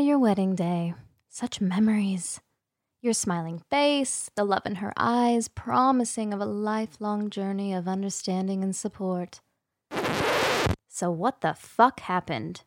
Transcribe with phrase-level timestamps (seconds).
[0.00, 0.94] your wedding day.
[1.28, 2.40] Such memories.
[3.00, 8.62] Your smiling face, the love in her eyes, promising of a lifelong journey of understanding
[8.62, 9.40] and support.
[10.88, 12.64] So, what the fuck happened?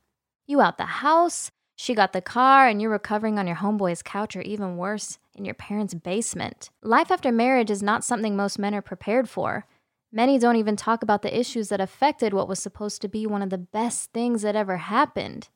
[0.47, 4.35] You out the house, she got the car, and you're recovering on your homeboy's couch,
[4.35, 6.69] or even worse, in your parents' basement.
[6.81, 9.65] Life after marriage is not something most men are prepared for.
[10.11, 13.41] Many don't even talk about the issues that affected what was supposed to be one
[13.41, 15.49] of the best things that ever happened.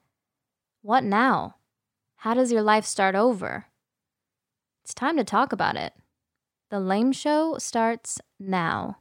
[0.81, 1.55] What now?
[2.17, 3.65] How does your life start over?
[4.83, 5.93] It's time to talk about it.
[6.69, 8.97] The Lame Show starts now.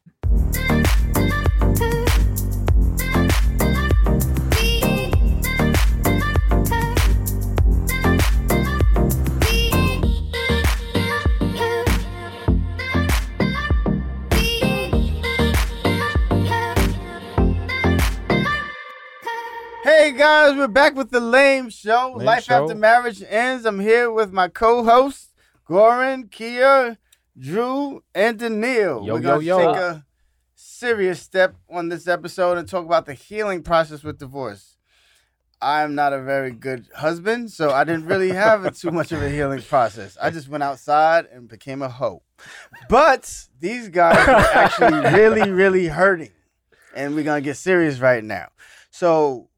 [20.04, 22.12] Hey guys, we're back with the Lame Show.
[22.18, 22.64] Lame Life Show.
[22.64, 23.64] after marriage ends.
[23.64, 25.32] I'm here with my co-hosts,
[25.66, 26.98] Goran, Kia,
[27.38, 29.02] Drew, and Daniil.
[29.02, 29.66] Yo, we're gonna yo, yo.
[29.72, 30.05] take a
[30.55, 34.77] serious step on this episode and talk about the healing process with divorce.
[35.62, 39.22] I'm not a very good husband, so I didn't really have a, too much of
[39.22, 40.18] a healing process.
[40.20, 42.22] I just went outside and became a hoe.
[42.91, 46.33] But these guys are actually really, really hurting.
[46.94, 48.48] And we're gonna get serious right now.
[48.91, 49.48] So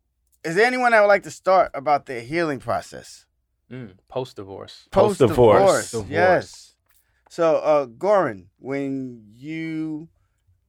[0.47, 3.27] is there anyone that would like to start about their healing process?
[3.71, 4.89] Mm, Post divorce.
[4.93, 5.61] Post-divorce.
[5.91, 6.75] Post-divorce, Yes.
[7.29, 10.09] So, uh, Goran, when you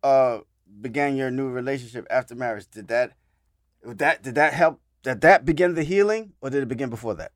[0.04, 0.40] uh
[0.82, 3.14] began your new relationship after marriage, did that
[3.84, 4.82] that did that help?
[5.04, 7.32] Did that begin the healing, or did it begin before that?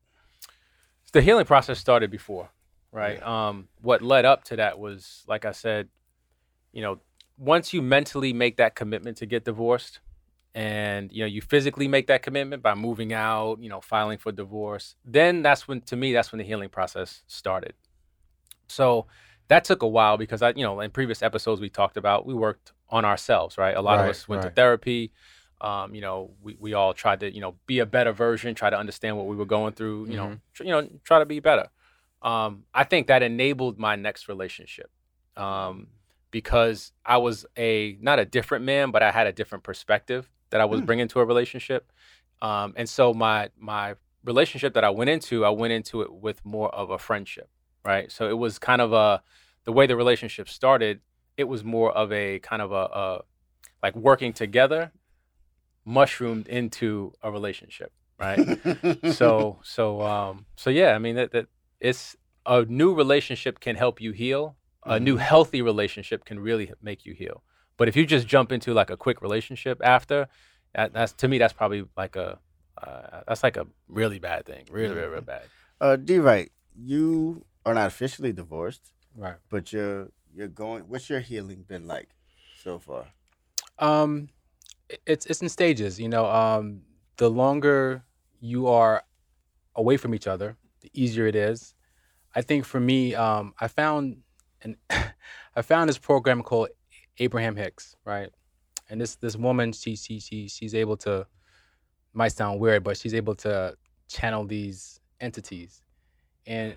[1.12, 2.48] The healing process started before,
[2.90, 3.22] right?
[3.22, 5.88] Um, what led up to that was, like I said,
[6.72, 6.98] you know,
[7.38, 10.00] once you mentally make that commitment to get divorced,
[10.54, 14.32] and you know you physically make that commitment by moving out, you know, filing for
[14.32, 17.74] divorce, then that's when, to me, that's when the healing process started.
[18.68, 19.06] So
[19.48, 22.34] that took a while because I, you know, in previous episodes we talked about we
[22.34, 23.76] worked on ourselves, right?
[23.76, 25.12] A lot of us went to therapy.
[25.60, 28.68] Um, you know, we, we all tried to, you know, be a better version, try
[28.68, 31.38] to understand what we were going through, you know, tr- you know, try to be
[31.38, 31.68] better.
[32.20, 34.90] Um, I think that enabled my next relationship.
[35.36, 35.86] Um,
[36.32, 40.60] because I was a not a different man, but I had a different perspective that
[40.60, 40.86] I was Hmm.
[40.86, 41.90] bringing to a relationship.
[42.40, 46.44] Um, and so my my relationship that I went into, I went into it with
[46.44, 47.48] more of a friendship,
[47.84, 48.10] right?
[48.12, 49.22] So it was kind of a
[49.64, 51.00] the way the relationship started.
[51.36, 53.20] It was more of a kind of a, a
[53.82, 54.92] like working together,
[55.84, 58.40] mushroomed into a relationship, right?
[59.04, 61.46] so so um so yeah, I mean that that
[61.80, 64.56] it's a new relationship can help you heal.
[64.84, 67.44] A new healthy relationship can really make you heal.
[67.82, 70.28] But if you just jump into like a quick relationship after,
[70.72, 72.38] that, that's to me that's probably like a
[72.80, 74.66] uh, that's like a really bad thing.
[74.70, 75.42] Really, really, really bad.
[75.80, 76.20] uh, D.
[76.20, 79.34] Right, you are not officially divorced, Right.
[79.50, 80.84] but you're you're going.
[80.84, 82.10] What's your healing been like
[82.62, 83.06] so far?
[83.80, 84.28] Um,
[85.04, 85.98] it's it's in stages.
[85.98, 86.82] You know, um,
[87.16, 88.04] the longer
[88.38, 89.02] you are
[89.74, 91.74] away from each other, the easier it is.
[92.32, 94.18] I think for me, um, I found
[94.62, 94.76] and
[95.56, 96.68] I found this program called
[97.18, 98.30] Abraham Hicks, right?
[98.88, 101.26] And this this woman, she she she she's able to
[102.12, 103.76] might sound weird, but she's able to
[104.08, 105.82] channel these entities.
[106.46, 106.74] And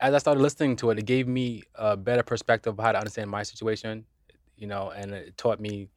[0.00, 2.98] as I started listening to it, it gave me a better perspective of how to
[2.98, 4.04] understand my situation,
[4.56, 5.90] you know, and it taught me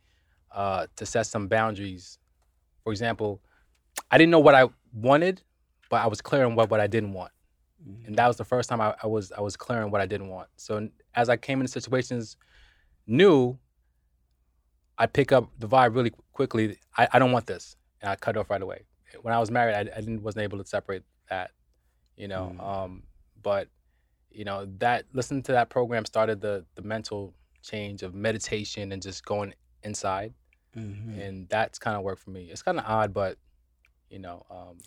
[0.51, 2.19] uh, to set some boundaries.
[2.83, 3.41] For example,
[4.11, 5.41] I didn't know what I wanted,
[5.89, 7.31] but I was clear on what, what I didn't want.
[8.05, 10.05] And that was the first time I, I was I was clear on what I
[10.05, 10.49] didn't want.
[10.57, 12.37] So as I came into situations
[13.07, 13.57] new,
[14.97, 16.77] I pick up the vibe really quickly.
[16.97, 18.83] I, I don't want this, and I cut it off right away.
[19.21, 21.51] When I was married, I, I didn't wasn't able to separate that,
[22.15, 22.55] you know.
[22.59, 22.63] Mm.
[22.67, 23.03] Um,
[23.41, 23.69] but
[24.31, 29.01] you know that listening to that program started the the mental change of meditation and
[29.01, 29.53] just going
[29.83, 30.33] inside,
[30.75, 31.19] Mhm.
[31.25, 32.49] and that's kind of worked for me.
[32.51, 33.37] It's kind of odd, but
[34.09, 34.77] you know, um,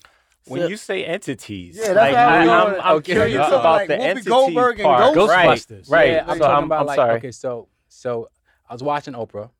[0.46, 2.96] When So- you say entities, Yeah, that's like, what I I, was am going- I'm
[2.96, 3.12] okay.
[3.12, 5.14] curious You're about talking the Whoopi entity Goldberg and part.
[5.16, 5.90] Ghostbusters.
[5.90, 6.10] Right, right.
[6.12, 7.16] yeah, I'm talking I'm, about I'm like sorry.
[7.18, 8.30] okay, so so
[8.68, 9.50] I was watching Oprah,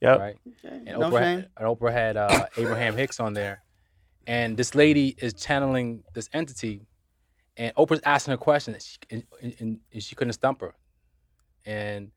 [0.00, 0.18] Yep.
[0.20, 0.36] right?
[0.64, 1.38] Okay, and no Oprah, shame.
[1.40, 3.62] had, and Oprah had uh, Abraham Hicks on there,
[4.26, 6.86] and this lady is channeling this entity,
[7.56, 8.82] and Oprah's asking her questions, and
[9.22, 10.74] she, and, and, and she couldn't stump her,
[11.66, 12.10] and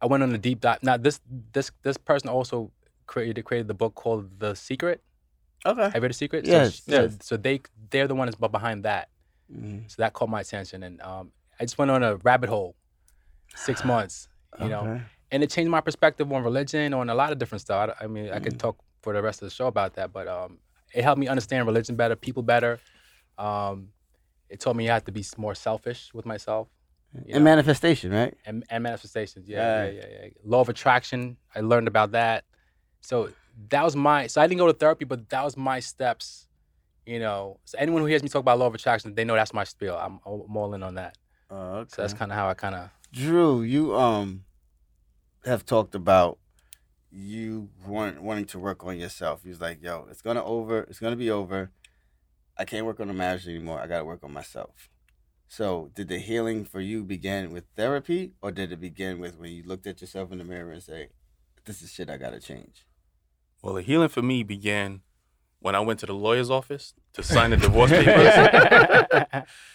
[0.00, 0.82] I went on a deep dive.
[0.82, 1.20] Now this
[1.52, 2.70] this this person also
[3.06, 5.02] created created the book called The Secret.
[5.66, 5.82] Okay.
[5.82, 6.46] Have you read The Secret?
[6.46, 7.18] Yes, So, so, yes.
[7.22, 7.60] so they
[7.90, 9.08] they're the ones behind that.
[9.52, 9.90] Mhm.
[9.90, 12.76] So that caught my attention, and um, I just went on a rabbit hole,
[13.56, 14.28] six months,
[14.60, 15.00] you know,
[15.30, 17.94] and it changed my perspective on religion, on a lot of different stuff.
[18.00, 20.26] I, I mean, I could talk for the rest of the show about that, but
[20.28, 20.58] um,
[20.94, 22.80] it helped me understand religion better, people better.
[23.36, 23.88] Um,
[24.48, 26.68] it taught me I had to be more selfish with myself
[27.14, 28.34] And know, manifestation, right?
[28.46, 29.48] and, and manifestations.
[29.48, 29.90] Yeah, Yeah.
[29.90, 30.28] yeah, yeah, yeah.
[30.44, 31.36] Law of attraction.
[31.54, 32.44] I learned about that.
[33.00, 33.30] So
[33.70, 34.26] that was my.
[34.26, 36.48] So I didn't go to therapy, but that was my steps.
[37.06, 39.54] You know, so anyone who hears me talk about law of attraction, they know that's
[39.54, 39.96] my spiel.
[39.96, 41.16] I'm, I'm all in on that.
[41.50, 41.88] Oh, okay.
[41.94, 42.90] So that's kind of how I kind of.
[43.12, 44.44] Drew, you um
[45.44, 46.38] have talked about
[47.10, 49.42] you want, wanting to work on yourself.
[49.42, 50.80] He was like, "Yo, it's gonna over.
[50.82, 51.70] It's gonna be over.
[52.56, 53.80] I can't work on the marriage anymore.
[53.80, 54.90] I gotta work on myself."
[55.46, 59.52] So, did the healing for you begin with therapy, or did it begin with when
[59.52, 61.08] you looked at yourself in the mirror and say,
[61.64, 62.86] "This is shit I gotta change"?
[63.62, 65.00] Well, the healing for me began
[65.60, 68.32] when I went to the lawyer's office to sign the divorce papers,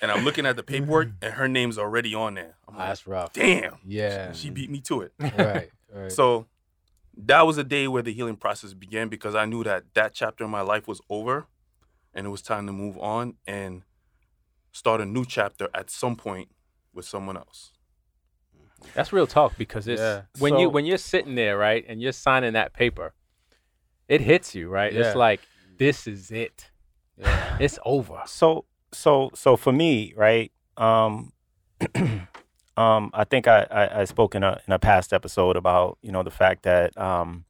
[0.01, 2.55] and I'm looking at the paperwork, and her name's already on there.
[2.67, 3.33] I'm ah, like, that's rough.
[3.33, 4.31] damn, Yeah.
[4.33, 5.13] she beat me to it.
[5.19, 5.69] right.
[5.93, 6.11] Right.
[6.11, 6.47] So
[7.17, 10.43] that was a day where the healing process began because I knew that that chapter
[10.43, 11.45] in my life was over,
[12.13, 13.83] and it was time to move on and
[14.71, 16.49] start a new chapter at some point
[16.93, 17.71] with someone else.
[18.95, 20.21] That's real talk because it's Yeah.
[20.39, 23.13] when you So- when you're sitting there, right, and you're signing that paper,
[24.07, 24.91] it hits you, right?
[24.91, 25.01] Yeah.
[25.07, 25.41] It's like
[25.77, 26.71] this is it.
[27.17, 27.57] yeah.
[27.59, 28.21] It's over.
[28.25, 30.51] So so so for me, right?
[30.77, 31.33] Um,
[32.77, 36.11] um, I think I, I I spoke in a in a past episode about you
[36.11, 37.45] know the fact that um,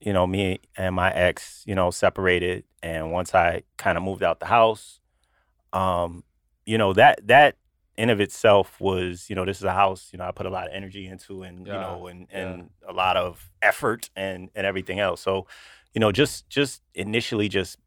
[0.00, 4.22] you know me and my ex you know separated, and once I kind of moved
[4.22, 5.00] out the house,
[5.72, 6.24] um,
[6.64, 7.56] you know that that
[7.96, 10.50] in of itself was you know this is a house you know I put a
[10.50, 12.38] lot of energy into and you know and yeah.
[12.38, 15.20] and a lot of effort and and everything else.
[15.20, 15.46] So
[15.96, 17.78] you know just just initially just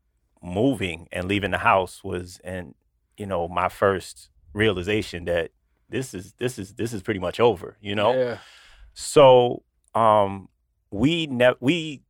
[0.42, 2.74] moving and leaving the house was and
[3.18, 5.52] you know my first realization that
[5.90, 8.38] this is this is this is pretty much over you know Yeah.
[8.94, 9.64] so
[9.94, 10.50] um
[10.92, 12.02] we ne- we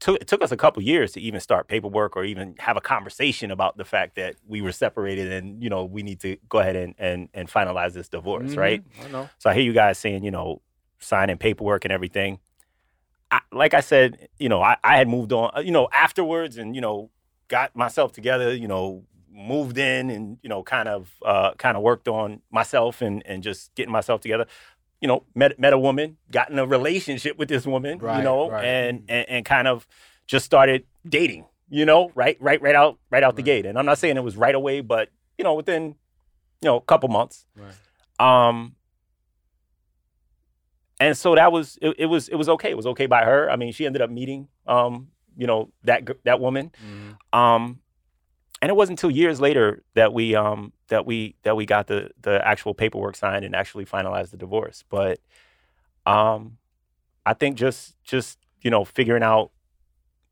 [0.00, 2.80] took it took us a couple years to even start paperwork or even have a
[2.80, 6.58] conversation about the fact that we were separated and you know we need to go
[6.58, 9.04] ahead and and, and finalize this divorce right Mhm.
[9.06, 9.30] I know.
[9.38, 10.60] so I hear you guys saying, you know,
[11.00, 12.38] signing paperwork and everything.
[13.30, 16.56] I, like I said, you know, I, I had moved on, uh, you know, afterwards
[16.56, 17.10] and, you know,
[17.48, 21.82] got myself together, you know, moved in and, you know, kind of uh, kind of
[21.82, 24.46] worked on myself and, and just getting myself together.
[25.00, 28.50] You know, met, met a woman, got in a relationship with this woman, you know,
[28.50, 28.64] right.
[28.64, 29.86] and, and and kind of
[30.26, 33.64] just started dating, you know, right, right, right out, right out the gate.
[33.64, 35.94] And I'm not saying it was right away, but you know, within,
[36.60, 37.46] you know, a couple months.
[37.54, 38.48] Right.
[38.48, 38.74] Um,
[41.00, 42.06] and so that was it, it.
[42.06, 42.70] Was it was okay?
[42.70, 43.50] It was okay by her.
[43.50, 46.70] I mean, she ended up meeting, um, you know, that that woman.
[46.84, 47.38] Mhm.
[47.38, 47.80] Um,
[48.60, 52.10] and it wasn't until years later that we um that we that we got the
[52.22, 54.82] the actual paperwork signed and actually finalized the divorce.
[54.88, 55.20] But
[56.06, 56.58] um,
[57.24, 59.52] I think just just you know figuring out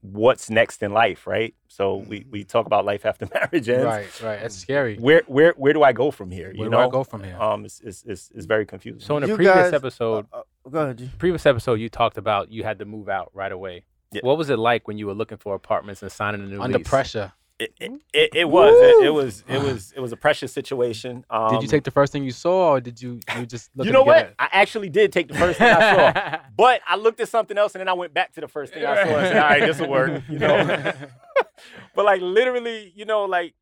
[0.03, 1.55] what's next in life, right?
[1.69, 3.85] So we we talk about life after marriage ends.
[3.85, 4.23] Right.
[4.23, 4.41] Right.
[4.41, 4.97] That's scary.
[4.99, 6.49] Where where where do I go from here?
[6.55, 7.37] Where you do I go from here?
[7.41, 9.01] Um, it's it's it's, it's very confusing.
[9.01, 12.19] So in a You previous guys- episode, Uh, uh, go ahead, previous episode, you talked
[12.19, 13.85] about you had to move out right away.
[14.13, 14.21] Yeah.
[14.23, 16.79] What was it like when you were looking for apartments and signing a new Under
[16.79, 16.89] lease?
[16.89, 17.33] pressure.
[17.59, 21.25] It, it, it, it was it, it was it was it was a precious situation.
[21.31, 23.85] Um, did you take the first thing you saw, or did you you just look
[23.87, 24.35] You at know it what?
[24.39, 26.39] I actually did take the first thing I saw, saw?
[26.57, 28.85] but I looked at something else and then I went back to the first thing
[28.85, 30.93] I saw and said, "All right, this will work." You know.
[31.95, 33.55] but like literally, you know, like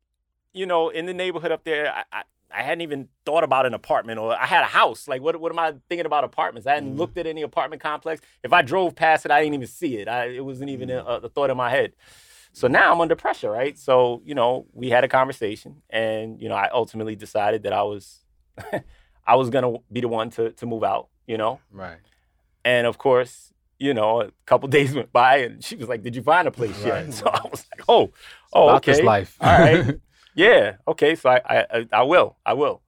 [0.51, 3.73] you know, in the neighborhood up there, I, I I hadn't even thought about an
[3.73, 5.07] apartment or I had a house.
[5.07, 6.67] Like, what what am I thinking about apartments?
[6.67, 8.21] I hadn't looked at any apartment complex.
[8.43, 10.07] If I drove past it, I didn't even see it.
[10.07, 11.93] I, it wasn't even a, a thought in my head.
[12.55, 13.77] So now I'm under pressure, right?
[13.77, 17.83] So you know, we had a conversation, and you know, I ultimately decided that I
[17.83, 18.23] was,
[19.27, 21.09] I was gonna be the one to to move out.
[21.27, 21.97] You know, right.
[22.63, 26.15] and of course, you know, a couple days went by, and she was like, "Did
[26.15, 27.13] you find a place yet?" Right.
[27.19, 28.13] So I was like, "Oh,
[28.53, 29.35] oh, About okay, life.
[29.41, 29.99] all right,
[30.33, 32.81] yeah, okay." So I, I, I will, I will.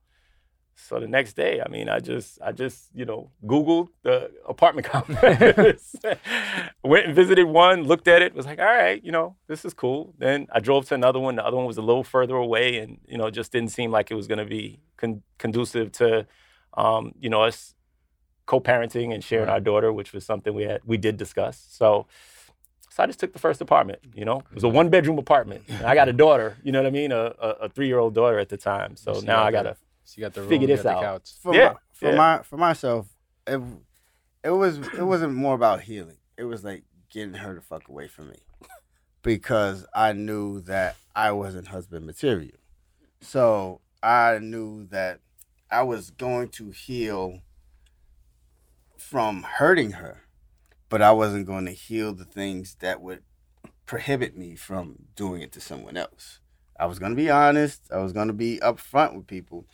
[0.79, 4.85] So the next day, I mean, I just, I just, you know, Googled the apartment
[4.93, 5.95] complex,
[6.83, 9.73] went and visited one, looked at it, was like, all right, you know, this is
[9.73, 10.13] cool.
[10.19, 11.35] Then I drove to another one.
[11.35, 14.11] The other one was a little further away, and you know, just didn't seem like
[14.11, 16.27] it was going to be con- conducive to,
[16.75, 17.73] um, you know, us
[18.45, 19.53] co-parenting and sharing Right.
[19.53, 21.65] our daughter, which was something we had, we did discuss.
[21.69, 22.05] So.
[22.89, 24.37] So I just took the first apartment, you know.
[24.39, 25.65] It was a one bedroom apartment.
[25.85, 27.11] I got a daughter, you know what I mean?
[27.11, 28.95] A, a, a three year old daughter at the time.
[28.95, 29.77] So now I gotta
[30.07, 31.01] So you got the room, Figure you this out.
[31.01, 31.31] couch.
[31.41, 32.15] For Yeah, my, for yeah.
[32.15, 33.07] my for myself,
[33.45, 33.59] it
[34.41, 36.15] it was it wasn't more about healing.
[36.37, 38.37] It was like getting her the fuck away from me,
[39.21, 42.55] because I knew that I wasn't husband material.
[43.19, 45.19] So I knew that
[45.69, 47.41] I was going to heal
[48.97, 50.21] from hurting her,
[50.87, 53.23] but I wasn't going to heal the things that would
[53.85, 56.39] prohibit me from doing it to someone else.
[56.79, 57.81] I was gonna be honest.
[57.91, 59.65] I was gonna be upfront with people,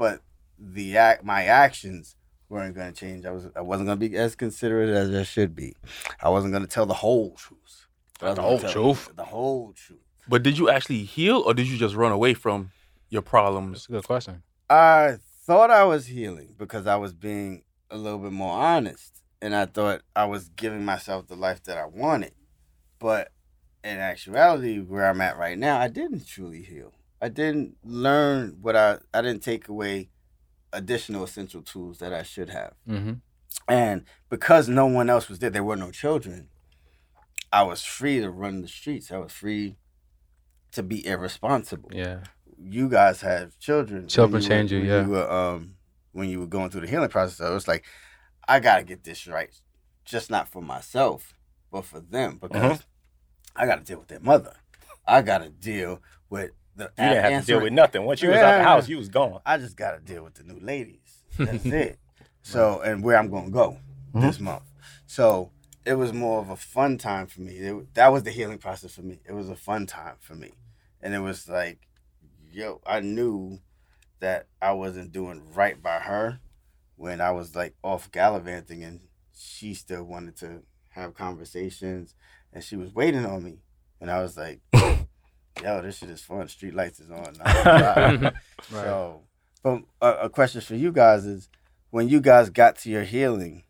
[0.00, 0.22] but
[0.58, 2.16] the act, my actions
[2.48, 3.26] weren't gonna change.
[3.26, 5.76] I was I wasn't gonna be as considerate as I should be.
[6.22, 7.86] I wasn't gonna tell the whole truth.
[8.18, 9.10] The whole tell truth?
[9.14, 10.00] The whole truth.
[10.26, 12.70] But did you actually heal, or did you just run away from
[13.10, 13.72] your problems?
[13.72, 14.42] That's a good question.
[14.70, 19.54] I thought I was healing because I was being a little bit more honest, and
[19.54, 22.32] I thought I was giving myself the life that I wanted.
[22.98, 23.32] But
[23.84, 26.94] in actuality, where I'm at right now, I didn't truly heal.
[27.20, 30.08] I didn't learn what I I didn't take away
[30.72, 32.74] additional essential tools that I should have.
[32.88, 33.14] Mm-hmm.
[33.68, 36.48] And because no one else was there, there were no children.
[37.52, 39.10] I was free to run the streets.
[39.10, 39.76] I was free
[40.72, 42.20] to be irresponsible Yeah.
[42.56, 44.06] you guys have children.
[44.06, 45.02] Children were- change you, when yeah.
[45.04, 45.74] You were, um,
[46.12, 47.84] when you were going through the healing process, I was like,
[48.46, 49.50] I gotta get this right,
[50.04, 51.34] just not for myself,
[51.72, 53.62] but for them because Mm-hmm.
[53.62, 54.54] I gotta deal with their mother.
[55.06, 56.92] I gotta deal with the.
[56.98, 58.04] You didn't have to deal with nothing.
[58.04, 59.40] Once you was out the house, you was gone.
[59.46, 61.22] I just gotta deal with the new ladies.
[61.38, 61.98] That's it.
[62.42, 63.78] So and where I'm gonna go
[64.12, 64.20] mm-hmm.
[64.20, 64.64] this month.
[65.06, 65.50] So
[65.84, 67.52] it was more of a fun time for me.
[67.54, 69.20] It, that was the healing process for me.
[69.26, 70.52] It was a fun time for me,
[71.00, 71.88] and it was like,
[72.52, 73.60] yo, I knew
[74.20, 76.40] that I wasn't doing right by her
[76.96, 79.00] when I was like off gallivanting, and
[79.34, 82.14] she still wanted to have conversations,
[82.52, 83.58] and she was waiting on me,
[84.00, 84.60] and I was like.
[85.62, 86.48] Yo, this shit is fun.
[86.48, 87.34] Street lights is on.
[87.44, 88.32] Right.
[88.70, 89.22] So,
[89.62, 91.48] but a, a question for you guys is,
[91.90, 93.64] when you guys got to your healing,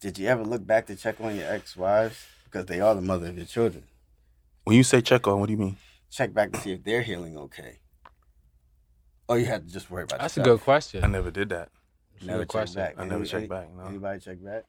[0.00, 3.28] did you ever look back to check on your ex-wives because they are the mother
[3.28, 3.84] of your children?
[4.64, 5.76] When you say check on, what do you mean?
[6.10, 7.78] Check back to see if they're healing okay.
[9.28, 10.22] Or you had to just worry about that.
[10.24, 11.04] That's a good question.
[11.04, 11.70] I never did that.
[12.22, 12.82] Never good check question.
[12.82, 12.94] back.
[12.98, 13.84] I never Any- check back, no.
[13.84, 14.64] Anybody check back?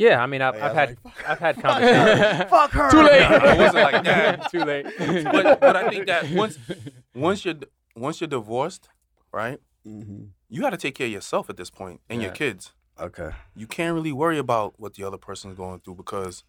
[0.00, 2.50] Yeah, I mean, I've, Oh, yeah, I've had was I've had conversations.
[2.56, 2.90] Fuck her.
[2.90, 3.20] Too late.
[3.30, 4.50] it wasn't like that.
[4.50, 4.86] Too late.
[5.24, 6.58] But, but I think that once
[7.14, 7.56] once you're
[7.94, 8.88] once you're divorced,
[9.30, 12.72] right, hmm you got to take care of yourself at this point and your kids.
[12.98, 13.30] Okay.
[13.54, 16.44] You can't really worry about what the other person's going through because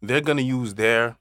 [0.00, 1.16] they're gonna use their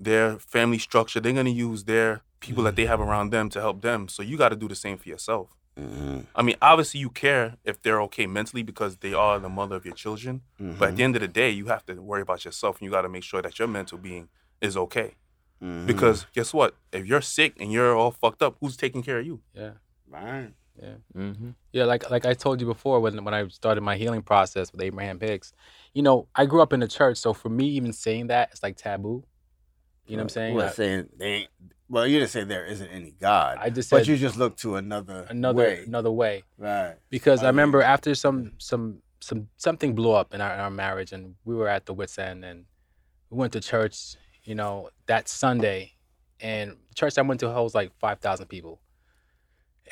[0.00, 1.20] their family structure.
[1.20, 4.08] They're gonna use their people that they have around them to help them.
[4.08, 5.54] So you got to do the same for yourself.
[5.78, 9.76] Hmm I mean, obviously you care if they're okay mentally because they are the mother
[9.76, 10.42] of your children.
[10.58, 12.90] But at the end of the day, you have to worry about yourself and you
[12.90, 14.28] got to make sure that your mental being
[14.60, 15.14] is okay.
[15.62, 15.86] Mm-hmm.
[15.86, 16.74] Because guess what?
[16.92, 19.40] If you're sick and you're all fucked up, who's taking care of you?
[19.54, 19.72] yeah.
[20.10, 20.52] Right.
[21.14, 24.72] hmm Yeah, like like I told you before when when I started my healing process
[24.72, 25.52] with Abraham Hicks,
[25.94, 28.62] you know, I grew up in the church, so for me even saying that it's
[28.62, 29.24] like taboo.
[30.08, 30.54] You know what I'm saying?
[30.54, 31.48] Well, saying they
[31.90, 34.56] well, you didn't say there isn't any God, I just said, but you just look
[34.58, 35.84] to another another way.
[35.86, 36.96] another way Right.
[37.10, 40.60] because I I remember mean- after some some some something blew up in our, in
[40.60, 42.64] our marriage and we were at the wits end and
[43.30, 45.92] we went to church, you know, that Sunday,
[46.40, 48.80] and church I went to holds like five thousand people,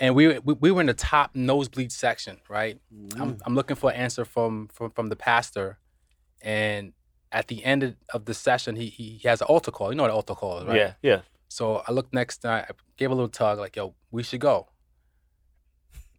[0.00, 2.78] and we, we we were in the top nosebleed section, right?
[2.94, 3.20] Mm-hmm.
[3.23, 5.78] I'm, I'm looking for an answer from from from the pastor,
[6.40, 6.92] and
[7.33, 9.90] at the end of- of the session, he he he has an altar call.
[9.90, 10.76] You know what an altar call is, right?
[10.76, 11.21] Yeah, yeah.
[11.49, 12.66] So I looked next, and I
[12.97, 14.68] gave a little tug, like, "Yo, we should go."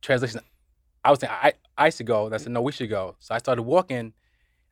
[0.01, 0.41] Translation:
[1.03, 3.33] I was saying I I should go, and I said, "No, we should go." So
[3.35, 4.13] I started walking.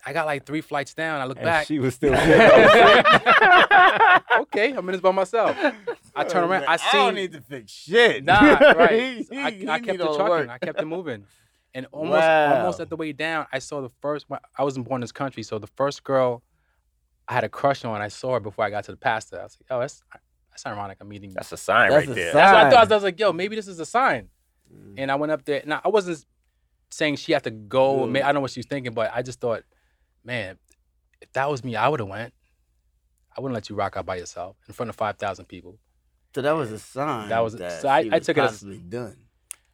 [0.08, 1.20] I got like three flights down.
[1.20, 1.66] I look And back.
[1.66, 2.14] she was still
[4.42, 5.58] okay, I'm in this by myself.
[6.16, 6.66] I turn around.
[6.66, 6.98] I I see.
[6.98, 8.24] don't need to fix shit.
[8.24, 9.26] Nah, right.
[9.30, 10.28] He- I, he I kept it the trucking.
[10.30, 10.50] work.
[10.50, 11.26] I kept it moving.
[11.76, 12.56] And almost Wow.
[12.58, 14.40] almost at the way down, I saw the first one.
[14.58, 16.42] I wasn't born in this country, so the first girl
[17.28, 19.40] I had a crush on, I saw her before I got to the pastor.
[19.40, 20.02] I was like, oh, that's
[20.52, 20.98] that's ironic.
[21.02, 21.34] I'm meeting.
[21.34, 22.32] That's a sign That's right a there.
[22.32, 22.36] sign.
[22.42, 22.92] That's what I thought.
[22.92, 24.30] I was like, yo, maybe this is a sign.
[24.74, 24.94] Mm.
[25.00, 25.62] And I went up there.
[25.66, 26.26] Now I wasn't
[26.92, 28.06] saying she had to go.
[28.06, 28.12] Mm.
[28.12, 29.64] May- I don't know what she was thinking, but I just thought,
[30.24, 30.58] man,
[31.22, 32.34] if that was me, I would have went.
[33.38, 35.78] I wouldn't let you rock out by yourself in front of five thousand people.
[36.34, 37.28] So that was a sign.
[37.30, 39.18] That was- that so I- I took it as- possibly done.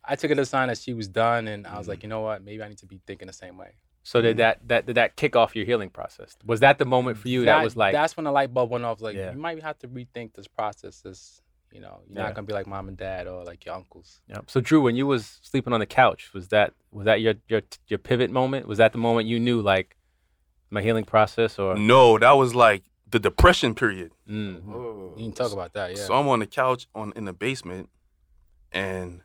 [0.03, 2.09] I took it as a sign that she was done, and I was like, you
[2.09, 2.43] know what?
[2.43, 3.73] Maybe I need to be thinking the same way.
[4.03, 6.35] So did that that did that kick off your healing process?
[6.45, 8.83] Was that the moment for you that, was like that's when the light bulb went
[8.83, 8.99] off.
[8.99, 9.31] Like Yeah.
[9.31, 11.01] you might have to rethink this process.
[11.01, 11.39] This,
[11.71, 12.23] you know, you're Yeah.
[12.23, 14.21] not gonna be like mom and dad or like your uncles.
[14.27, 14.39] Yeah.
[14.47, 17.61] So Drew, when you was sleeping on the couch, was that was that your your
[17.89, 18.67] your pivot moment?
[18.67, 19.95] Was that the moment you knew like
[20.71, 24.13] my healing process or No, that was like the depression period.
[24.27, 25.15] Mm.
[25.19, 26.03] You can talk about that, yeah.
[26.05, 27.89] So I'm on the couch on in the basement,
[28.71, 29.21] and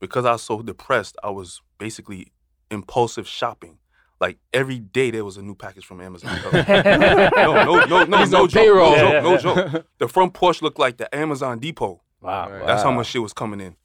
[0.00, 2.32] because I was so depressed, I was basically
[2.70, 3.78] impulsive shopping.
[4.20, 6.38] Like every day there was a new package from Amazon.
[6.52, 8.96] no, no, no, no, He's no joke, payroll.
[8.96, 9.86] no Yeah, joke, no joke.
[9.98, 12.02] The front porch looked like the Amazon depot.
[12.22, 12.50] Wow.
[12.50, 12.66] Right.
[12.66, 13.76] That's how much shit was coming in,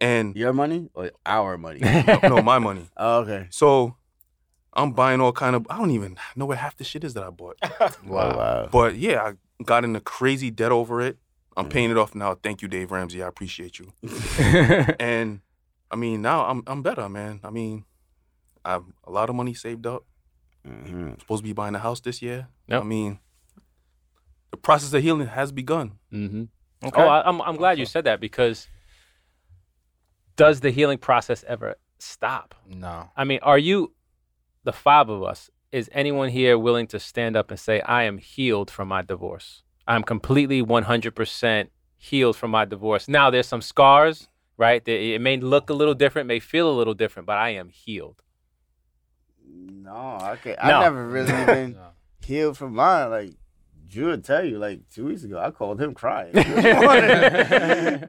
[0.00, 1.80] and Your money or our money?
[2.22, 2.88] no, no, my money.
[2.96, 3.48] oh, okay.
[3.50, 3.96] So
[4.72, 5.66] I'm buying all kind of.
[5.68, 7.56] I don't even know what half the shit is that I bought.
[8.04, 8.36] Wow.
[8.36, 8.68] wow.
[8.70, 11.18] But yeah, I got in a crazy debt over it.
[11.56, 12.34] I'm paying it off now.
[12.34, 13.22] Thank you, Dave Ramsey.
[13.22, 13.92] I appreciate you.
[15.00, 15.40] and
[15.90, 17.40] I mean, now I'm I'm better, man.
[17.42, 17.84] I mean,
[18.64, 20.04] I have a lot of money saved up.
[20.66, 22.48] hmm Supposed to be buying a house this year.
[22.68, 22.82] Yep.
[22.82, 23.20] I mean,
[24.50, 25.92] the process of healing has begun.
[26.12, 26.44] Mm-hmm.
[26.88, 27.02] Okay.
[27.02, 28.68] Oh, I, I'm I'm glad you said that because
[30.36, 32.54] does the healing process ever stop?
[32.68, 33.10] No.
[33.16, 33.94] I mean, are you
[34.64, 35.50] the five of us?
[35.72, 39.62] Is anyone here willing to stand up and say, "I am healed from my divorce.
[39.86, 44.86] I'm completely 100% healed from my divorce." Now, there's some scars, right?
[44.86, 48.22] It may look a little different, may feel a little different, but I am healed.
[49.48, 50.56] No, okay.
[50.62, 50.78] No.
[50.78, 51.88] I never really been No.
[52.24, 53.10] healed from mine.
[53.10, 53.30] Like
[53.88, 56.32] Drew would tell you, like two weeks ago, I called him crying.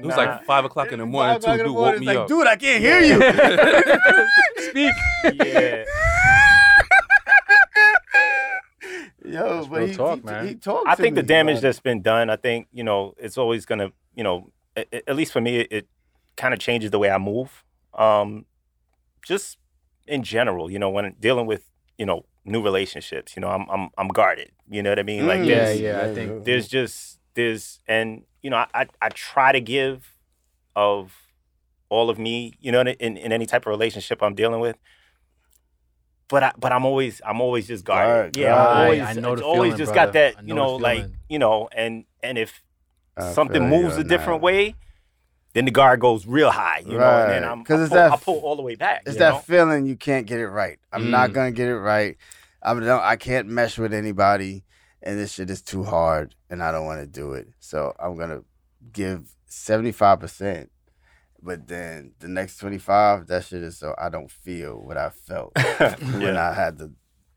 [0.00, 0.22] It was Nah.
[0.22, 1.40] like five o'clock in the morning.
[1.40, 2.28] Too, dude woke me like, up.
[2.28, 3.16] dude, I can't hear you.
[4.70, 4.94] Speak.
[5.46, 5.84] yeah.
[9.32, 10.46] Yo, That's but real he, talk, he, man.
[10.48, 12.84] he talked I to think the me damage about that's been done, I think, you
[12.84, 15.88] know, it's always going to, you know, a- a- at least for me, it, it
[16.36, 17.64] kind of changes the way I move.
[17.94, 18.46] Um,
[19.24, 19.58] just
[20.06, 23.90] in general, you know, when dealing with, you know, new relationships, you know, I'm I'm
[23.98, 24.52] I'm guarded.
[24.70, 25.26] You know what I mean?
[25.26, 25.46] Like Mm.
[25.46, 29.60] Yeah, yeah, I think- there's just there's and you know, I, I I try to
[29.60, 30.14] give
[30.76, 31.12] of
[31.90, 34.76] all of me, you know, in, in any type of relationship I'm dealing with.
[36.28, 38.34] But I, but I'm always I'm always just guarded.
[38.34, 38.70] Guard, yeah, guard.
[38.70, 40.06] I'm always I know the always feeling, just brother.
[40.06, 41.16] got that, I you know like feeling.
[41.28, 42.62] you know, and and if
[43.16, 44.44] I something moves a different that.
[44.46, 44.74] way,
[45.54, 47.50] then the guard goes real high, you know, and then Right.
[47.50, 49.02] I'm 'Cause I it's pull, that I f- pull all the way back.
[49.06, 49.38] It's that know?
[49.38, 50.78] feeling you can't get it right.
[50.92, 51.34] I'm not Mm.
[51.34, 52.16] gonna get it right.
[52.62, 52.86] I don't.
[53.02, 54.64] I can't mesh with anybody,
[55.02, 57.48] and this shit is too hard, and I don't want to do it.
[57.60, 58.42] So I'm gonna
[58.92, 60.70] give seventy five percent,
[61.42, 65.10] but then the next twenty five, that shit is so I don't feel what I
[65.10, 65.52] felt
[66.12, 66.92] when I had to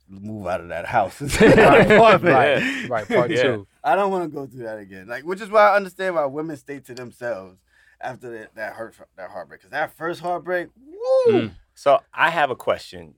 [0.08, 2.34] move out of that house into my apartment.
[2.36, 2.90] Right.
[2.90, 3.44] Right, part Yeah.
[3.44, 3.68] two.
[3.84, 5.08] I don't want to go through that again.
[5.08, 7.58] Like, which is why I understand why women stay to themselves
[8.02, 9.62] after that, that hurt, that heartbreak.
[9.62, 11.52] Because that first heartbreak, woo, Mm.
[11.76, 13.16] So I have a question.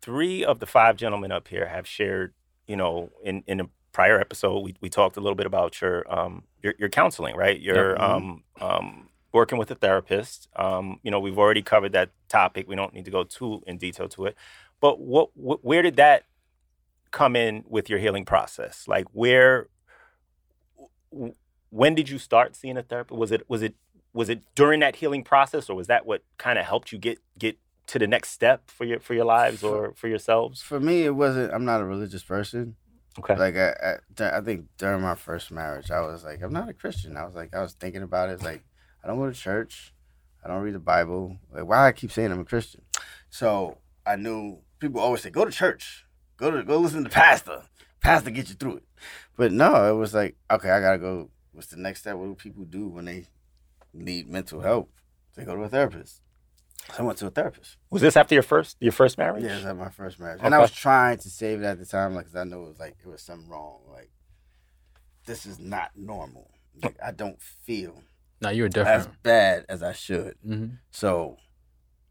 [0.00, 2.34] Three of the five gentlemen up here have shared,
[2.66, 6.12] you know, in in a prior episode, we, we talked a little bit about your
[6.12, 7.60] um your, your counseling, right?
[7.60, 8.00] Your Mhm.
[8.02, 10.48] um um working with a therapist.
[10.56, 12.68] Um, you know, we've already covered that topic.
[12.68, 14.36] We don't need to go too in detail to it.
[14.80, 16.24] But what, wh- where did that
[17.10, 18.84] come in with your healing process?
[18.88, 19.68] Like where
[21.12, 21.34] w-
[21.70, 23.18] when did you start seeing a therapist?
[23.18, 23.74] Was it was it
[24.12, 27.18] was it during that healing process or was that what kind of helped you get
[27.38, 30.62] get to the next step for your for your lives or for yourselves?
[30.62, 31.52] for me, it wasn't.
[31.52, 32.76] I'm not a religious person.
[33.18, 33.36] Okay.
[33.36, 36.72] Like I, I, I think during my first marriage, I was like, I'm not a
[36.72, 37.16] Christian.
[37.16, 38.42] I was like, I was thinking about it.
[38.42, 38.64] Like,
[39.02, 39.92] I don't go to church.
[40.44, 41.38] I don't read the Bible.
[41.52, 42.82] Like, why I keep saying I'm a Christian?
[43.30, 46.04] So I knew people always say, go to church,
[46.36, 47.62] go to go listen to the pastor.
[48.00, 48.84] Pastor get you through it.
[49.36, 51.30] But no, it was like, okay, I gotta go.
[51.52, 52.16] What's the next step?
[52.16, 53.26] What do people do when they
[53.92, 54.90] need mental help?
[55.36, 56.20] They go to a therapist.
[56.94, 57.76] So I went to a therapist.
[57.90, 59.44] Was this after your first your first marriage?
[59.44, 61.78] Yeah, it was at my first marriage, and I was trying to save it at
[61.78, 63.82] the time, like, cause I know it was like it was something wrong.
[63.90, 64.10] Like,
[65.26, 66.50] this is not normal.
[66.82, 68.02] Like, I don't feel
[68.42, 69.00] No, you were different.
[69.00, 70.34] as bad as I should.
[70.44, 71.36] hmm So,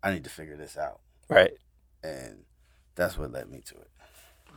[0.02, 1.52] I need to figure this out, Right.
[2.04, 2.46] and
[2.96, 3.92] that's what led me to it.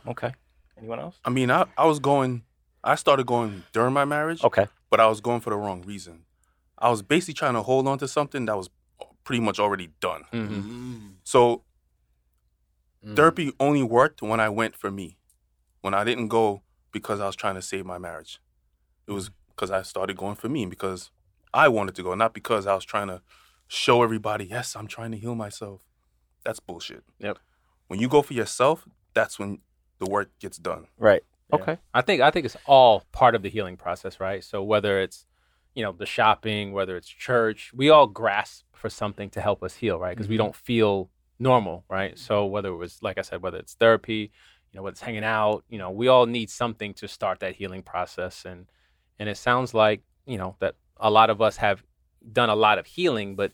[0.07, 0.33] Okay.
[0.77, 1.19] Anyone else?
[1.23, 2.43] I mean, I, I was going,
[2.83, 4.67] I started going during my marriage, Okay.
[4.89, 6.25] but I was going for the wrong reason.
[6.77, 8.69] I was basically trying to hold on to something that was
[9.23, 10.23] pretty much already done.
[10.33, 11.07] Mm-hmm.
[11.23, 11.63] So
[13.05, 13.15] Mm.
[13.15, 15.17] therapy only worked when I went for me.
[15.81, 18.39] When I didn't go because I was trying to save my marriage.
[19.07, 21.11] It was because I started going for me because
[21.55, 23.21] I wanted to go, not because I was trying to
[23.67, 25.81] show everybody, yes, I'm trying to heal myself.
[26.43, 27.03] That's bullshit.
[27.19, 27.39] Yep.
[27.87, 29.59] When you go for yourself, that's when
[29.99, 30.87] the work gets done.
[30.97, 31.23] Right.
[31.49, 31.55] Yeah.
[31.55, 31.77] Okay.
[31.93, 34.43] I think I think it's all part of the healing process, right?
[34.43, 35.25] So whether it's
[35.73, 39.75] you know the shopping, whether it's church, we all grasp for something to help us
[39.75, 40.15] heal, right?
[40.15, 40.45] Because we mm-hmm.
[40.45, 42.17] don't feel normal, right?
[42.17, 44.31] So whether it was like I said, whether it's therapy,
[44.71, 47.55] you know, whether it's hanging out, you know, we all need something to start that
[47.55, 48.65] healing process, and
[49.19, 51.83] and it sounds like you know that a lot of us have
[52.31, 53.51] done a lot of healing, but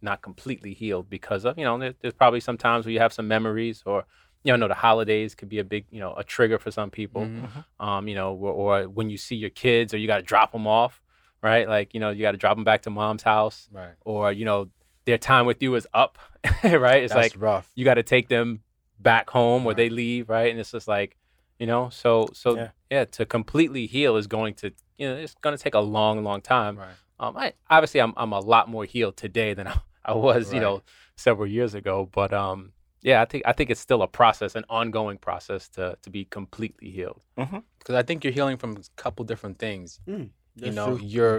[0.00, 3.12] not completely healed because of you know there, there's probably some times where you have
[3.12, 4.04] some memories or
[4.44, 6.72] you know, I know the holidays could be a big, you know, a trigger for
[6.72, 7.26] some people.
[7.26, 7.64] Mhm.
[7.78, 10.50] Um, you know, or, or when you see your kids or you got to drop
[10.50, 11.00] them off,
[11.42, 11.68] right?
[11.68, 13.94] Like, you know, you got to drop them back to mom's house Right.
[14.00, 14.68] or, you know,
[15.04, 16.18] their time with you is up,
[16.64, 17.04] right?
[17.04, 17.70] It's That's like rough.
[17.76, 18.64] you got to take them
[18.98, 20.50] back home or they leave, right?
[20.50, 21.16] And it's just like,
[21.62, 22.10] you know, so,
[22.42, 22.70] so Yeah.
[22.94, 24.66] yeah, to completely heal is going to,
[24.98, 26.74] you know, it's going to take a long, long time.
[26.76, 26.96] Right.
[27.20, 29.76] Um, I obviously I'm I'm a lot more healed today than I,
[30.12, 30.76] I was, you know,
[31.26, 31.94] several years ago.
[32.18, 32.58] But um,
[33.08, 36.22] yeah, I think I think it's still a process, an ongoing process to to be
[36.38, 37.22] completely healed.
[37.36, 40.00] Because I think you're healing from a couple different things.
[40.06, 41.06] you know, true.
[41.16, 41.34] your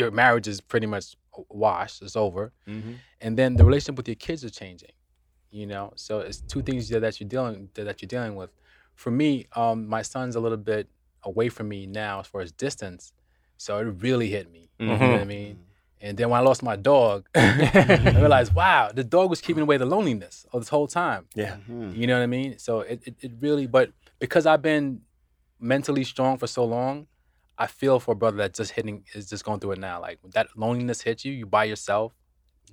[0.00, 1.06] your marriage is pretty much
[1.48, 2.92] washed, it's over, Mm-hmm.
[3.24, 4.94] and then the relationship with your kids is changing.
[5.60, 8.50] You know, so it's two things that, that you're dealing that, that you're dealing with.
[8.94, 10.88] For me, um, my son's a little bit
[11.24, 13.12] away from me now as far as distance,
[13.56, 14.70] so it really hit me.
[14.78, 15.58] You know what I mean?
[16.00, 19.76] And then when I lost my dog, I realized, wow, the dog was keeping away
[19.76, 21.26] the loneliness all this whole time.
[21.36, 21.58] Yeah.
[21.70, 21.96] Mhm.
[21.96, 22.58] You know what I mean?
[22.58, 25.02] So it, it, it really, but because I've been
[25.60, 27.06] mentally strong for so long,
[27.56, 30.00] I feel for a brother that's just hitting, is just going through it now.
[30.00, 32.12] Like that loneliness hits you, you by yourself,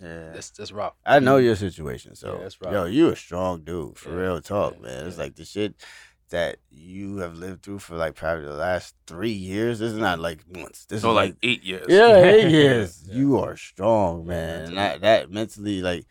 [0.02, 0.34] Yeah.
[0.34, 0.94] it's just rough.
[1.06, 2.74] I know your situation, so Yeah, that's right.
[2.74, 5.08] yo, you a strong dude for Yeah, real talk, yeah, man.
[5.08, 5.24] It's yeah.
[5.24, 5.76] like the shit
[6.30, 9.80] that you have lived through for like probably the last three years.
[9.80, 10.86] This is not like months.
[10.86, 11.86] This No, is like like eight years.
[11.90, 13.04] yeah, eight years.
[13.08, 13.16] Yeah.
[13.16, 14.66] You are strong, man.
[14.66, 16.06] And that, that mentally, like,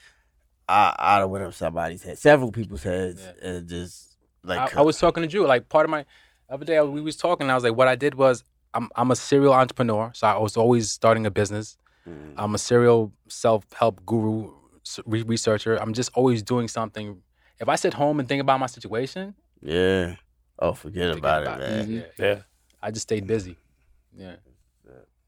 [0.68, 3.48] I I went up somebody's head, several people's heads, Yeah.
[3.48, 6.04] and just like I, I was talking to Drew, like part of my,
[6.50, 9.10] other day we was talking, and I was like, what I did was, I'm, I'm
[9.10, 11.76] a serial entrepreneur, so I was always starting a business.
[12.08, 12.34] Mm.
[12.36, 14.52] I'm a serial self-help guru,
[15.06, 15.76] researcher.
[15.76, 17.22] I'm just always doing something.
[17.60, 20.16] If I sit home and think about my situation, yeah.
[20.58, 21.84] Oh, forget, forget about, about it, man.
[21.84, 21.94] Mm-hmm.
[22.22, 22.38] Yeah, Yeah.
[22.82, 23.28] I just stayed mm.
[23.28, 23.56] busy.
[24.16, 24.36] Yeah.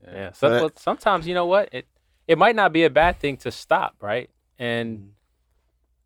[0.04, 0.32] Yeah.
[0.32, 1.86] So, But- well, sometimes you know what it
[2.26, 4.30] it might not be a bad thing to stop, right?
[4.58, 5.08] And mm-hmm.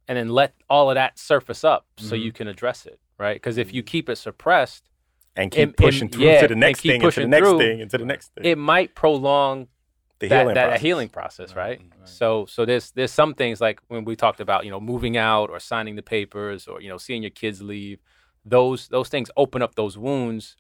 [0.09, 2.23] and then let all of that surface up so Mhm.
[2.23, 3.37] you can address it, right?
[3.37, 3.89] Because if you mm-hmm.
[3.89, 4.91] keep it suppressed,
[5.37, 7.59] And keep It- pushing it- through yeah, to the next thing, into the next through.
[7.59, 8.45] thing, into the next thing.
[8.45, 9.67] it might prolong
[10.21, 10.81] the that, healing that process.
[10.83, 11.79] healing process, right?
[11.81, 12.09] Right, right.
[12.09, 15.51] So so there's there's some things like when we talked about you know moving out
[15.51, 17.99] or signing the papers or you know seeing your kids leave,
[18.45, 20.57] those those things open up those wounds,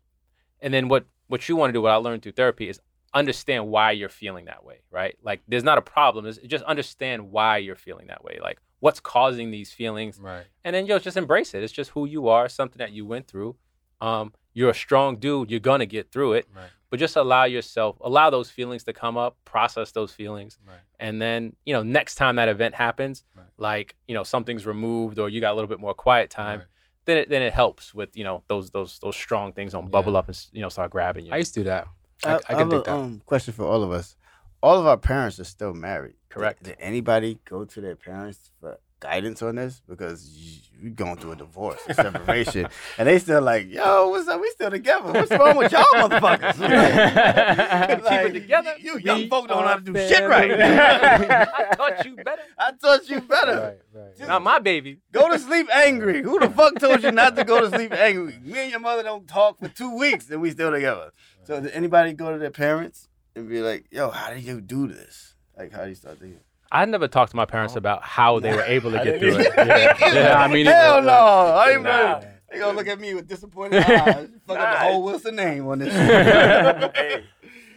[0.60, 2.80] and then what what you want to do, what I learned through therapy is
[3.14, 5.16] understand why you're feeling that way, right?
[5.22, 9.00] Like there's not a problem, it's just understand why you're feeling that way, like what's
[9.00, 10.44] causing these feelings, Right.
[10.64, 11.62] and then you know, just embrace it.
[11.62, 13.56] It's just who you are, something that you went through.
[14.00, 15.50] Um, you're a strong dude.
[15.50, 16.68] You're gonna get through it Right.
[16.90, 20.78] but just allow yourself allow those feelings to come up process those feelings Right.
[21.00, 23.46] and then you know next time that event happens Right.
[23.56, 26.62] like you know something's removed or you got a little bit more quiet time.
[27.06, 30.12] Then it then it helps with you know those those those strong things don't bubble
[30.12, 30.20] Yeah.
[30.20, 31.86] up and you know start grabbing you I used to do that.
[32.24, 32.92] I, I, I, I can have dig a that.
[32.92, 34.16] um, question for all of us.
[34.62, 36.14] All of our parents are still married.
[36.14, 36.62] Did- Correct.
[36.62, 39.82] Did, anybody go to their parents for guidance on this?
[39.88, 42.66] Because you, you going through a divorce, a separation,
[42.98, 44.40] and they still like, yo, what's up?
[44.40, 45.12] We still together.
[45.12, 46.54] What's wrong with y'all motherfuckers?
[47.98, 48.74] Keep it together.
[48.78, 50.50] You, you young folk don't know how to do are shit right.
[50.60, 53.78] I taught you better I taught you better.
[53.94, 54.28] Right, right.
[54.28, 56.22] not my baby Go to sleep angry.
[56.22, 58.38] Who the fuck told you not to go to sleep angry?
[58.42, 61.12] Me and your mother don't talk for two weeks and we still together.
[61.44, 64.86] So did anybody go to their parents and be like, yo, how did you do
[64.86, 65.34] this?
[65.56, 66.40] Like how do you start thinking?
[66.74, 69.52] I never talked to my parents about how they were able to get through it.
[69.56, 71.10] Yeah, yeah, I mean, Hell no.
[71.12, 72.20] I ain't Nah.
[72.50, 74.28] They gonna look at me with disappointed eyes.
[74.46, 75.92] Fuck up the whole Wilson name on this.
[75.92, 77.24] Hey.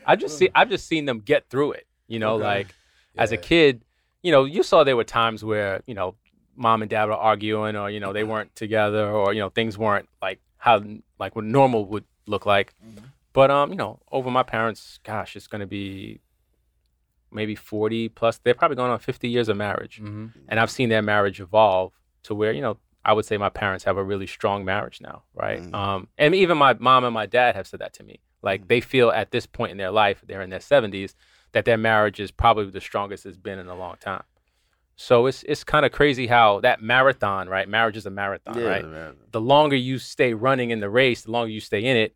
[0.05, 1.87] I just see I've just seen them get through it.
[2.07, 2.43] You know, Okay.
[2.43, 2.75] like
[3.17, 3.81] as a kid,
[4.23, 6.15] you know, you saw there were times where, you know,
[6.55, 9.77] mom and dad were arguing or, you know, they weren't together or, you know, things
[9.77, 10.83] weren't like how
[11.19, 12.73] like what normal would look like.
[13.33, 16.19] But um, you know, over my parents, gosh, it's gonna be
[17.31, 19.99] maybe 40 plus they're probably going on 50 years of marriage.
[20.01, 20.31] Mhm.
[20.47, 23.85] And I've seen their marriage evolve to where, you know, I would say my parents
[23.85, 25.61] have a really strong marriage now, right?
[25.61, 25.73] Mhm.
[25.73, 28.19] Um, and even my mom and my dad have said that to me.
[28.41, 31.15] Like they feel at this point in their life, they're in their 70s,
[31.53, 34.23] that their marriage is probably the strongest it's been in a long time.
[34.95, 37.69] So it's it's kind of crazy how that marathon, right?
[37.69, 38.85] Marriage is a marathon, right?
[38.85, 39.15] man.
[39.31, 42.15] The longer you stay running in the race, the longer you stay in it,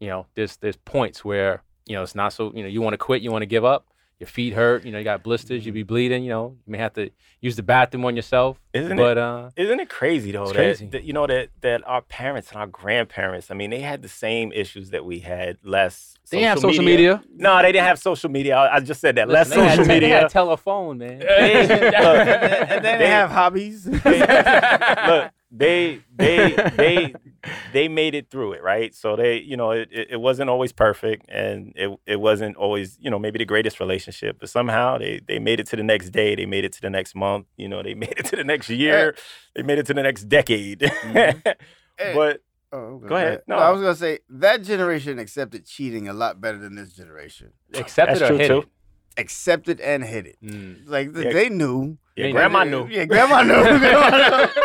[0.00, 2.94] you know, there's there's points where, you know, it's not so, you know, you want
[2.94, 3.86] to quit, you want to give up,
[4.18, 6.78] your feet hurt, you know, you got blisters, you be bleeding, you know, you may
[6.78, 8.58] have to use the bathroom on yourself.
[8.72, 9.18] Isn't but it?
[9.18, 10.42] uh Isn't it crazy though?
[10.42, 10.86] It's that, crazy.
[10.88, 13.50] that you know that that our parents and our grandparents.
[13.50, 15.58] I mean, they had the same issues that we had.
[15.62, 16.14] Less.
[16.30, 17.22] They didn't have social media.
[17.36, 18.56] No, they didn't have social media.
[18.56, 19.28] I, I just said that.
[19.28, 20.18] Less listen, they had- social They media.
[20.20, 21.22] had telephone, man.
[21.22, 23.86] And then they have hobbies.
[24.04, 27.14] look, they they they
[27.72, 28.94] they made it through it, right?
[28.94, 32.98] So they, you know, it, it it wasn't always perfect, and it it wasn't always,
[33.00, 36.10] you know, maybe the greatest relationship, but somehow they they made it to the next
[36.10, 38.44] day, they made it to the next month, you know, they made it to the
[38.44, 38.74] next eh.
[38.74, 39.14] year,
[39.56, 40.82] they made it to the next decade.
[40.82, 41.48] Hey, mm-hmm.
[41.98, 42.14] eh.
[42.14, 43.42] but oh, Go ahead.
[43.46, 43.56] No.
[43.56, 43.62] No.
[43.62, 47.52] I was gonna say that generation accepted cheating a lot better than this generation.
[47.74, 48.58] Accepted that's it or true hit too.
[48.58, 48.68] it.
[49.16, 50.36] Accepted and hit it.
[50.44, 50.82] Mm.
[50.86, 51.32] Like th- Yeah.
[51.32, 51.98] they knew.
[52.16, 52.86] Yeah, They grandma They- knew.
[52.88, 53.54] Yeah, grandma knew.
[53.78, 54.62] grandma knew.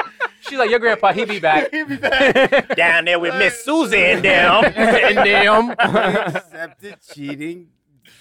[0.54, 1.72] She's like, your grandpa, he be back.
[1.74, 2.68] He be back.
[2.76, 4.66] Down there with Miss Susan down.
[4.66, 5.72] and them.
[5.80, 7.70] accepted cheating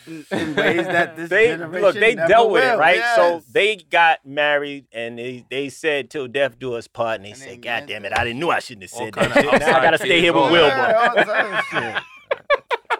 [0.07, 2.75] in, in ways that this they generation look, they never dealt with will.
[2.75, 3.03] it, right?
[3.16, 7.33] So they got married and they, they said till death do us part, and they
[7.33, 8.12] And they said, God meant damn it.
[8.12, 9.42] it, I didn't know I shouldn't have All said kinda that.
[9.45, 9.61] shit.
[9.61, 10.68] Now I gotta stay here with kids, Wilbur.
[10.68, 12.03] Yeah, all types of shit.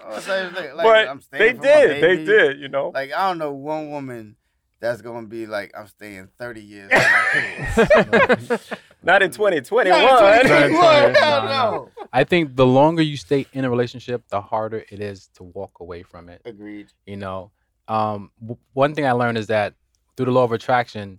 [0.05, 0.75] All types of things.
[0.75, 2.91] Like, but I'm staying they did, they did, you know.
[2.93, 4.37] Like I don't know one woman
[4.81, 6.91] that's gonna be like I'm staying 30 years.
[9.03, 9.41] with my kids.
[9.41, 10.01] Not in 2021.
[10.03, 11.49] Not in 2021, hell no.
[11.49, 12.07] no.
[12.13, 15.81] I think the longer you stay in a relationship, the harder it is to walk
[15.81, 16.43] away from it.
[16.45, 16.89] Agreed.
[17.07, 17.51] You know,
[17.89, 19.75] um, w- one thing I learned is that
[20.17, 21.19] through the law of attraction,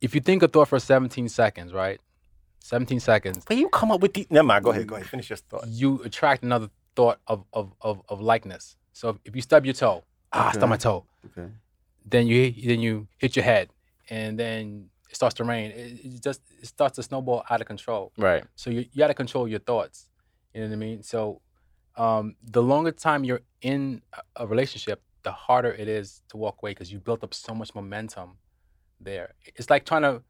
[0.00, 2.00] if you think a thought for 17 seconds, right?
[2.62, 4.26] 17 seconds, But you come up with the?
[4.30, 4.64] Never mind.
[4.64, 4.86] Go ahead.
[4.86, 5.06] Go ahead.
[5.08, 5.66] Finish your thought.
[5.66, 8.76] you attract another thought of of of, of likeness.
[8.92, 10.58] So if you stub your toe, ah, Okay.
[10.58, 11.48] stub my toe, Okay.
[12.04, 13.70] then you then you hit your head,
[14.10, 15.70] and then it starts to rain.
[15.72, 18.12] It, it just it starts to snowball out of control.
[18.16, 18.44] Right.
[18.54, 20.08] So you, you got to control your thoughts.
[20.54, 21.02] You know what I mean?
[21.02, 21.40] So
[21.96, 26.56] um, the longer time you're in a- a relationship, the harder it is to walk
[26.62, 28.38] away because you built up so much momentum
[29.00, 29.34] there.
[29.56, 30.22] It's like trying to,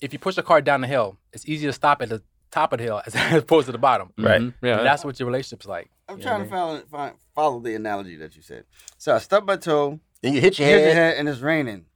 [0.00, 2.72] if you push a car down the hill, it's easier to stop at the top
[2.72, 4.12] of the hill as opposed to the bottom.
[4.18, 4.40] Right.
[4.40, 4.54] Mhm.
[4.62, 4.78] Yeah.
[4.78, 5.90] And that's what your relationship's like.
[6.08, 8.64] I'm You know what trying to follow, find, follow the analogy that you said.
[8.98, 10.96] So I stubbed my toe, Then you hit your hit your head.
[10.96, 11.86] head, and it's raining.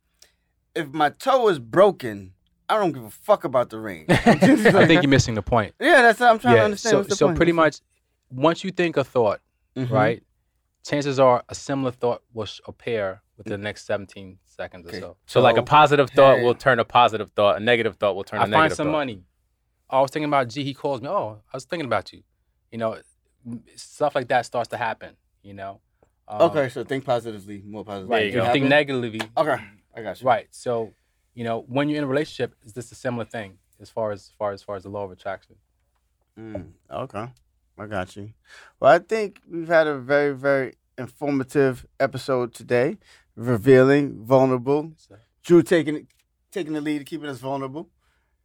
[0.79, 2.33] If my toe is broken,
[2.69, 4.07] I don't give a fuck about the ring.
[4.09, 5.75] I think you're missing the point.
[5.81, 6.91] yeah, that's what I'm trying to understand.
[6.91, 7.37] So, What's the so point?
[7.37, 7.81] pretty much,
[8.31, 9.41] once you think a thought,
[9.77, 9.91] Mhm.
[9.91, 10.23] right,
[10.87, 14.99] chances are a similar thought will appear within the next 17 seconds Okay.
[14.99, 15.17] or so.
[15.27, 16.45] So like a positive thought hey.
[16.45, 17.57] will turn a positive thought.
[17.57, 18.93] A negative thought will turn a I negative find some thought.
[18.93, 19.23] money.
[19.91, 20.65] I was thinking about G.
[20.65, 21.09] He calls me.
[21.09, 22.23] Oh, I was thinking about you.
[22.73, 22.99] You know,
[23.77, 25.17] stuff like that starts to happen.
[25.43, 25.81] You know.
[26.27, 28.15] Um, Okay, so think positively, more positively.
[28.15, 28.27] Right.
[28.27, 28.43] you go.
[28.53, 28.69] think Happen?
[28.69, 29.21] negatively.
[29.37, 29.57] Okay,
[29.95, 30.27] I got you.
[30.27, 30.49] Right.
[30.51, 30.93] So,
[31.35, 34.33] you know, when you're in a relationship, is this a similar thing as far as
[34.39, 35.57] far as far as the law of attraction?
[36.39, 37.27] Mm, okay,
[37.79, 38.33] I got you.
[38.79, 42.99] Well, I think we've had a very, very informative episode today,
[43.35, 44.93] revealing, vulnerable.
[44.97, 46.07] So, Drew taking
[46.53, 47.89] taking the lead, keeping us vulnerable.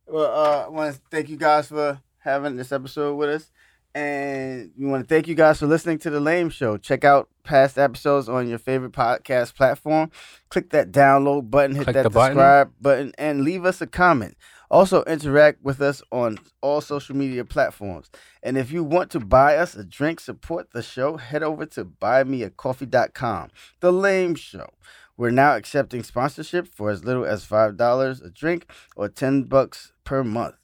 [0.08, 3.52] Well, uh, I want to thank you guys for having this episode with us,
[3.96, 6.78] and we want to thank you guys for listening to the Lame Show.
[6.78, 10.10] Check out past episodes on your favorite podcast platform.
[10.50, 12.36] Click that download button, hit Click that the button.
[12.36, 14.36] subscribe button, and leave us a comment.
[14.72, 18.10] Also, interact with us on all social media platforms.
[18.42, 21.86] And if you want to buy us a drink, support the show, head over to
[21.86, 23.50] buymeacoffee.com.
[23.82, 24.70] The Lame Show.
[25.16, 30.24] We're now accepting sponsorship for as little as $5 a drink or 10 bucks per
[30.24, 30.56] month.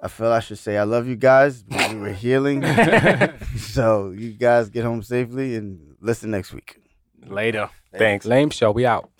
[0.00, 1.64] I feel I should say I love you guys.
[1.68, 2.62] We were healing.
[3.56, 6.80] so you guys get home safely and listen next week.
[7.26, 7.70] Later.
[7.96, 8.26] Thanks.
[8.26, 8.70] Lame show.
[8.70, 9.10] We out.